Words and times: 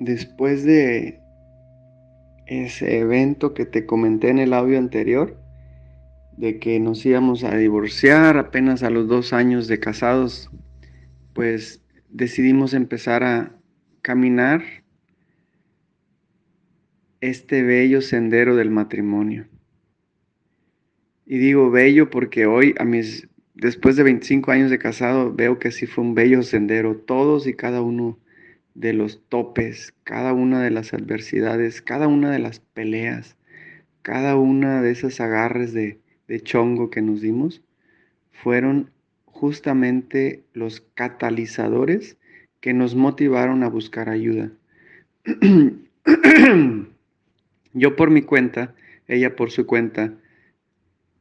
después 0.00 0.64
de 0.64 1.20
ese 2.46 2.98
evento 2.98 3.54
que 3.54 3.66
te 3.66 3.86
comenté 3.86 4.30
en 4.30 4.40
el 4.40 4.52
audio 4.52 4.78
anterior, 4.78 5.38
de 6.36 6.58
que 6.58 6.80
nos 6.80 7.04
íbamos 7.06 7.44
a 7.44 7.54
divorciar 7.56 8.38
apenas 8.38 8.82
a 8.82 8.90
los 8.90 9.06
dos 9.06 9.32
años 9.32 9.68
de 9.68 9.78
casados, 9.78 10.50
pues 11.34 11.84
decidimos 12.08 12.74
empezar 12.74 13.22
a 13.22 13.52
caminar 14.02 14.62
este 17.20 17.62
bello 17.62 18.00
sendero 18.00 18.56
del 18.56 18.70
matrimonio. 18.70 19.46
Y 21.26 21.38
digo 21.38 21.70
bello 21.70 22.08
porque 22.08 22.46
hoy, 22.46 22.74
a 22.78 22.84
mis, 22.84 23.28
después 23.54 23.96
de 23.96 24.02
25 24.02 24.50
años 24.50 24.70
de 24.70 24.78
casado, 24.78 25.32
veo 25.32 25.58
que 25.58 25.70
sí 25.70 25.86
fue 25.86 26.02
un 26.02 26.14
bello 26.14 26.42
sendero. 26.42 26.96
Todos 26.96 27.46
y 27.46 27.52
cada 27.52 27.82
uno 27.82 28.18
de 28.74 28.92
los 28.92 29.22
topes, 29.28 29.94
cada 30.04 30.32
una 30.32 30.62
de 30.62 30.70
las 30.70 30.94
adversidades, 30.94 31.82
cada 31.82 32.08
una 32.08 32.30
de 32.30 32.38
las 32.38 32.60
peleas, 32.60 33.36
cada 34.02 34.36
una 34.36 34.82
de 34.82 34.90
esas 34.90 35.20
agarres 35.20 35.72
de, 35.72 35.98
de 36.28 36.40
chongo 36.40 36.90
que 36.90 37.02
nos 37.02 37.20
dimos, 37.20 37.62
fueron 38.32 38.90
justamente 39.24 40.44
los 40.52 40.80
catalizadores 40.94 42.16
que 42.60 42.74
nos 42.74 42.94
motivaron 42.94 43.62
a 43.62 43.68
buscar 43.68 44.08
ayuda. 44.08 44.50
Yo 47.72 47.96
por 47.96 48.10
mi 48.10 48.22
cuenta, 48.22 48.74
ella 49.06 49.36
por 49.36 49.50
su 49.50 49.66
cuenta, 49.66 50.12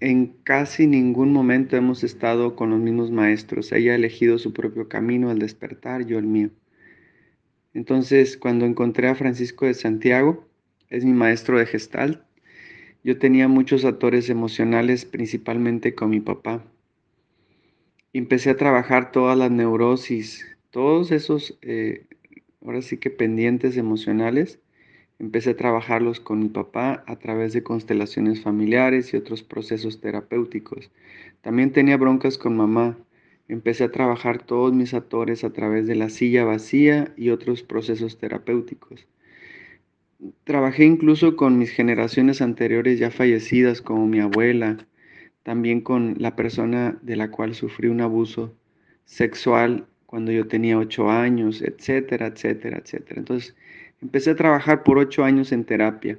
en 0.00 0.34
casi 0.44 0.86
ningún 0.86 1.32
momento 1.32 1.76
hemos 1.76 2.04
estado 2.04 2.56
con 2.56 2.70
los 2.70 2.80
mismos 2.80 3.10
maestros. 3.10 3.72
Ella 3.72 3.92
ha 3.92 3.96
elegido 3.96 4.38
su 4.38 4.52
propio 4.52 4.88
camino 4.88 5.30
al 5.30 5.38
despertar, 5.38 6.04
yo 6.04 6.18
el 6.18 6.26
mío. 6.26 6.50
Entonces, 7.74 8.36
cuando 8.36 8.64
encontré 8.64 9.08
a 9.08 9.14
Francisco 9.14 9.66
de 9.66 9.74
Santiago, 9.74 10.46
es 10.88 11.04
mi 11.04 11.12
maestro 11.12 11.58
de 11.58 11.66
Gestalt, 11.66 12.22
yo 13.02 13.18
tenía 13.18 13.48
muchos 13.48 13.84
actores 13.84 14.30
emocionales, 14.30 15.04
principalmente 15.04 15.94
con 15.94 16.10
mi 16.10 16.20
papá. 16.20 16.64
Empecé 18.14 18.50
a 18.50 18.56
trabajar 18.56 19.12
todas 19.12 19.36
las 19.36 19.50
neurosis, 19.50 20.46
todos 20.70 21.10
esos, 21.10 21.58
eh, 21.60 22.06
ahora 22.62 22.80
sí 22.80 22.96
que 22.96 23.10
pendientes 23.10 23.76
emocionales, 23.76 24.60
Empecé 25.20 25.50
a 25.50 25.56
trabajarlos 25.56 26.18
con 26.18 26.40
mi 26.40 26.48
papá 26.48 27.04
a 27.06 27.16
través 27.16 27.52
de 27.52 27.62
constelaciones 27.62 28.42
familiares 28.42 29.14
y 29.14 29.16
otros 29.16 29.42
procesos 29.42 30.00
terapéuticos. 30.00 30.90
También 31.40 31.72
tenía 31.72 31.96
broncas 31.96 32.36
con 32.36 32.56
mamá. 32.56 32.98
Empecé 33.48 33.84
a 33.84 33.92
trabajar 33.92 34.42
todos 34.44 34.72
mis 34.72 34.94
actores 34.94 35.44
a 35.44 35.52
través 35.52 35.86
de 35.86 35.94
la 35.94 36.08
silla 36.08 36.44
vacía 36.44 37.12
y 37.16 37.30
otros 37.30 37.62
procesos 37.62 38.18
terapéuticos. 38.18 39.06
Trabajé 40.44 40.84
incluso 40.84 41.36
con 41.36 41.58
mis 41.58 41.70
generaciones 41.70 42.40
anteriores 42.40 42.98
ya 42.98 43.10
fallecidas, 43.10 43.82
como 43.82 44.06
mi 44.06 44.20
abuela, 44.20 44.78
también 45.42 45.80
con 45.82 46.16
la 46.18 46.36
persona 46.36 46.98
de 47.02 47.16
la 47.16 47.30
cual 47.30 47.54
sufrí 47.54 47.88
un 47.88 48.00
abuso 48.00 48.54
sexual 49.04 49.86
cuando 50.06 50.32
yo 50.32 50.46
tenía 50.46 50.78
ocho 50.78 51.10
años, 51.10 51.60
etcétera, 51.60 52.28
etcétera, 52.28 52.78
etcétera. 52.78 53.18
Entonces, 53.18 53.54
Empecé 54.04 54.32
a 54.32 54.36
trabajar 54.36 54.82
por 54.82 54.98
ocho 54.98 55.24
años 55.24 55.50
en 55.50 55.64
terapia 55.64 56.18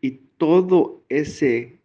y 0.00 0.18
todo 0.38 1.04
ese 1.08 1.75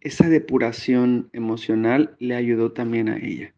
esa 0.00 0.28
depuración 0.28 1.28
emocional 1.32 2.16
le 2.18 2.34
ayudó 2.34 2.72
también 2.72 3.08
a 3.08 3.18
ella. 3.18 3.52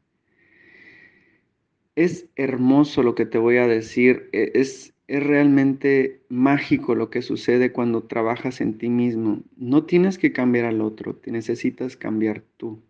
Es 1.95 2.27
hermoso 2.37 3.03
lo 3.03 3.15
que 3.15 3.27
te 3.27 3.39
voy 3.39 3.59
a 3.59 3.67
decir, 3.67 4.29
e, 4.33 4.53
es, 4.55 4.95
es 5.09 5.23
realmente 5.23 6.23
mágico 6.29 6.95
lo 6.95 7.11
que 7.11 7.23
sucede 7.23 7.73
cuando 7.73 8.05
trabajas 8.05 8.61
en 8.61 8.79
ti 8.79 8.89
mismo. 8.89 9.43
No 9.57 9.85
tienes 9.85 10.19
que 10.19 10.33
cambiar 10.33 10.65
al 10.65 10.81
otro, 10.81 11.15
te 11.15 11.31
necesitas 11.31 11.97
cambiar 11.97 12.43
tú. 12.57 12.83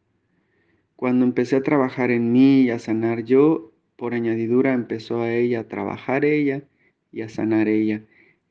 Cuando 0.97 1.25
empecé 1.25 1.57
a 1.57 1.63
trabajar 1.63 2.13
en 2.13 2.33
mí 2.33 2.63
y 2.63 2.71
a 2.71 2.79
sanar 2.79 3.25
yo, 3.25 3.73
por 3.97 4.15
añadidura 4.15 4.73
empezó 4.73 5.21
a 5.21 5.33
ella 5.33 5.61
a 5.61 5.69
trabajar 5.69 6.25
ella 6.25 6.63
y 7.11 7.23
a 7.23 7.29
sanar 7.29 7.69
ella. 7.69 8.03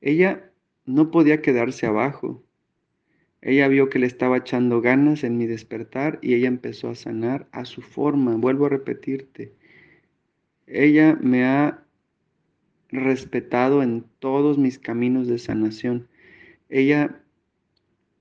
Ella 0.01 0.51
no 0.85 1.11
podía 1.11 1.41
quedarse 1.41 1.85
abajo. 1.85 2.43
Ella 3.41 3.67
vio 3.67 3.89
que 3.89 3.99
le 3.99 4.05
estaba 4.05 4.37
echando 4.37 4.81
ganas 4.81 5.23
en 5.23 5.37
mi 5.37 5.47
despertar 5.47 6.19
y 6.21 6.35
ella 6.35 6.47
empezó 6.47 6.89
a 6.89 6.95
sanar 6.95 7.47
a 7.51 7.65
su 7.65 7.81
forma. 7.81 8.35
Vuelvo 8.35 8.67
a 8.67 8.69
repetirte. 8.69 9.51
Ella 10.67 11.17
me 11.19 11.43
ha 11.45 11.83
respetado 12.89 13.81
en 13.81 14.05
todos 14.19 14.57
mis 14.57 14.77
caminos 14.77 15.27
de 15.27 15.39
sanación. 15.39 16.07
Ella 16.69 17.21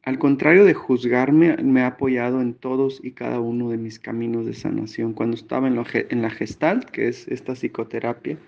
al 0.03 0.19
contrario 0.19 0.65
de 0.65 0.73
juzgarme, 0.73 1.59
me 1.59 1.83
ha 1.83 1.89
apoyado 1.89 2.41
en 2.41 2.55
todos 2.55 3.01
y 3.05 3.13
cada 3.13 3.39
uno 3.39 3.69
de 3.69 3.77
mis 3.77 3.99
caminos 3.99 4.47
de 4.47 4.55
sanación. 4.55 5.13
Cuando 5.13 5.37
estaba 5.37 5.69
en, 5.69 6.23
la 6.23 6.31
gestalt, 6.31 6.89
que 6.89 7.09
es 7.09 7.29
esta 7.29 7.55
psicoterapia 7.55 8.39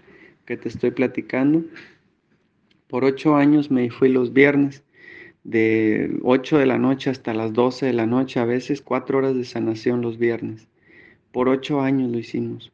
que 0.46 0.56
te 0.56 0.68
estoy 0.68 0.92
platicando, 0.92 1.62
por 2.88 3.04
ocho 3.04 3.36
años 3.36 3.70
me 3.70 3.90
fui 3.90 4.08
los 4.08 4.32
viernes, 4.32 4.82
de 5.44 6.18
8 6.22 6.58
de 6.58 6.66
la 6.66 6.78
noche 6.78 7.10
hasta 7.10 7.34
las 7.34 7.52
12 7.52 7.86
de 7.86 7.92
la 7.92 8.06
noche, 8.06 8.40
a 8.40 8.44
veces 8.44 8.80
cuatro 8.80 9.18
horas 9.18 9.34
de 9.34 9.44
sanación 9.44 10.00
los 10.00 10.18
viernes. 10.18 10.68
Por 11.32 11.48
ocho 11.48 11.80
años 11.80 12.10
lo 12.10 12.18
hicimos. 12.18 12.72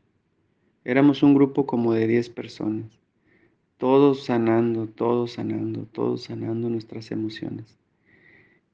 Éramos 0.84 1.22
un 1.22 1.34
grupo 1.34 1.66
como 1.66 1.92
de 1.92 2.06
10 2.06 2.30
personas, 2.30 2.86
todos 3.76 4.24
sanando, 4.24 4.86
todos 4.86 5.32
sanando, 5.32 5.86
todos 5.92 6.24
sanando 6.24 6.68
nuestras 6.68 7.10
emociones. 7.10 7.78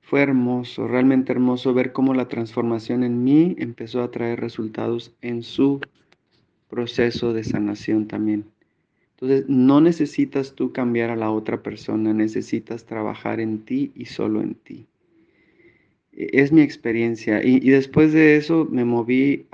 Fue 0.00 0.22
hermoso, 0.22 0.86
realmente 0.86 1.32
hermoso 1.32 1.74
ver 1.74 1.92
cómo 1.92 2.14
la 2.14 2.28
transformación 2.28 3.04
en 3.04 3.24
mí 3.24 3.56
empezó 3.58 4.02
a 4.02 4.10
traer 4.10 4.40
resultados 4.40 5.14
en 5.22 5.42
su 5.42 5.80
proceso 6.68 7.32
de 7.32 7.42
sanación 7.42 8.06
también. 8.06 8.44
Entonces, 9.24 9.48
no 9.48 9.80
necesitas 9.80 10.54
tú 10.54 10.72
cambiar 10.72 11.08
a 11.08 11.16
la 11.16 11.30
otra 11.30 11.62
persona, 11.62 12.12
necesitas 12.12 12.84
trabajar 12.84 13.40
en 13.40 13.64
ti 13.64 13.90
y 13.94 14.04
solo 14.04 14.42
en 14.42 14.54
ti. 14.54 14.86
E, 16.12 16.28
es 16.34 16.52
mi 16.52 16.60
experiencia. 16.60 17.42
Y, 17.42 17.58
después 17.70 18.12
de 18.12 18.36
eso 18.36 18.68
me 18.70 18.84
moví 18.84 19.46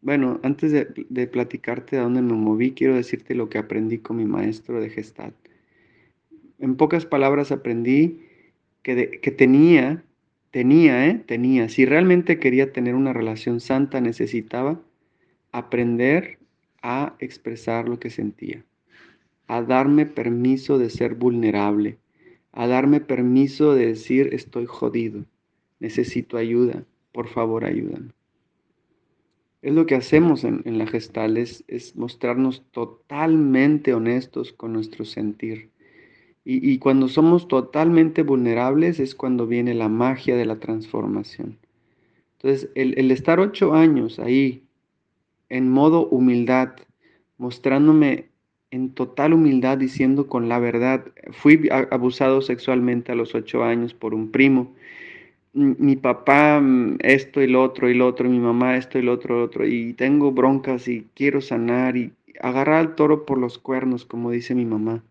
bueno, 0.00 0.40
antes 0.42 0.72
de, 0.72 0.88
de, 1.10 1.26
platicarte 1.26 1.98
a 1.98 2.04
dónde 2.04 2.22
me 2.22 2.32
moví, 2.32 2.72
quiero 2.72 2.94
decirte 2.94 3.34
lo 3.34 3.50
que 3.50 3.58
aprendí 3.58 3.98
con 3.98 4.16
mi 4.16 4.24
maestro 4.24 4.80
de 4.80 4.88
Gestalt. 4.88 5.36
En 6.58 6.76
pocas 6.76 7.04
palabras 7.04 7.52
aprendí 7.52 8.18
que, 8.82 8.94
tenía, 9.36 10.02
tenía, 10.52 11.06
¿eh? 11.06 11.22
tenía, 11.26 11.68
si 11.68 11.84
realmente 11.84 12.38
quería 12.38 12.72
tener 12.72 12.94
una 12.94 13.12
relación 13.12 13.60
santa, 13.60 14.00
necesitaba 14.00 14.80
aprender 15.52 16.38
a 16.80 17.14
expresar 17.18 17.90
lo 17.90 18.00
que 18.00 18.08
sentía, 18.08 18.64
a 19.52 19.60
darme 19.60 20.06
permiso 20.06 20.78
de 20.78 20.88
ser 20.88 21.14
vulnerable, 21.14 21.98
a 22.52 22.66
darme 22.66 23.00
permiso 23.00 23.74
de 23.74 23.88
decir 23.88 24.30
estoy 24.32 24.64
jodido, 24.64 25.26
necesito 25.78 26.38
ayuda, 26.38 26.84
por 27.12 27.28
favor 27.28 27.66
ayúdame. 27.66 28.12
Es 29.60 29.74
lo 29.74 29.84
que 29.84 29.94
hacemos 29.94 30.44
en, 30.44 30.78
la 30.78 30.86
gestal, 30.86 31.36
es 31.36 31.96
mostrarnos 31.96 32.64
totalmente 32.70 33.92
honestos 33.92 34.52
con 34.52 34.72
nuestro 34.72 35.04
sentir. 35.04 35.68
Y, 36.44 36.78
cuando 36.78 37.06
somos 37.06 37.46
totalmente 37.46 38.22
vulnerables 38.22 38.98
es 39.00 39.14
cuando 39.14 39.46
viene 39.46 39.74
la 39.74 39.88
magia 39.88 40.34
de 40.34 40.46
la 40.46 40.58
transformación. 40.58 41.58
Entonces, 42.38 42.70
el, 42.74 43.10
estar 43.10 43.38
ocho 43.38 43.74
años 43.74 44.18
ahí, 44.18 44.64
en 45.50 45.70
modo 45.70 46.08
humildad, 46.08 46.70
mostrándome 47.36 48.31
en 48.72 48.90
total 48.90 49.34
humildad, 49.34 49.78
diciendo 49.78 50.26
con 50.26 50.48
la 50.48 50.58
verdad, 50.58 51.06
fui 51.30 51.68
abusado 51.70 52.42
sexualmente 52.42 53.12
a 53.12 53.14
los 53.14 53.36
ocho 53.36 53.62
años 53.62 53.94
por 53.94 54.14
un 54.14 54.32
primo. 54.32 54.74
Mi 55.52 55.94
papá 55.94 56.60
mm, 56.60 56.98
esto 57.00 57.40
y 57.40 57.46
lo 57.46 57.62
otro 57.62 57.88
y 57.88 57.94
lo 57.94 58.08
otro, 58.08 58.28
mi 58.28 58.40
mamá 58.40 58.76
esto 58.76 58.98
y 58.98 59.02
lo 59.02 59.12
otro 59.12 59.38
lo 59.38 59.44
otro, 59.44 59.66
y 59.66 59.92
tengo 59.92 60.32
broncas 60.32 60.88
y 60.88 61.06
quiero 61.14 61.40
sanar 61.40 61.96
y 61.96 62.12
agarrar 62.40 62.80
al 62.80 62.94
toro 62.96 63.24
por 63.26 63.38
los 63.38 63.58
cuernos, 63.58 64.04
como 64.04 64.32
dice 64.32 64.54
mi 64.56 64.64
mamá 64.64 65.04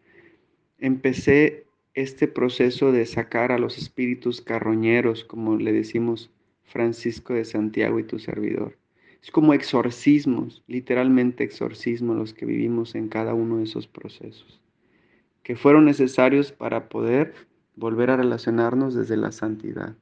empecé 0.81 1.67
este 1.93 2.27
proceso 2.27 2.91
de 2.91 3.05
sacar 3.05 3.51
a 3.51 3.59
los 3.59 3.77
espíritus 3.77 4.41
carroñeros, 4.41 5.23
como 5.23 5.55
le 5.55 5.71
decimos 5.71 6.31
Francisco 6.63 7.33
de 7.33 7.45
Santiago 7.45 7.99
y 7.99 8.03
tu 8.03 8.19
servidor. 8.19 8.80
Es 9.21 9.29
como 9.29 9.53
exorcismos, 9.53 10.63
literalmente 10.67 11.43
exorcismos 11.43 12.17
los 12.17 12.33
que 12.33 12.45
vivimos 12.45 12.95
en 12.95 13.07
cada 13.07 13.33
uno 13.35 13.57
de 13.57 13.63
esos 13.65 13.87
procesos, 13.87 14.61
que 15.43 15.55
fueron 15.55 15.85
necesarios 15.85 16.51
para 16.51 16.89
poder 16.89 17.35
volver 17.75 18.09
a 18.09 18.17
relacionarnos 18.17 18.95
desde 18.95 19.17
la 19.17 19.31
santidad. 19.31 19.95